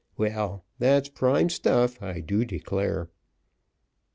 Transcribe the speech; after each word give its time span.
Well, 0.17 0.65
that's 0.79 1.09
prime 1.09 1.49
stuff, 1.49 2.01
I 2.01 2.21
do 2.21 2.43
declare." 2.43 3.09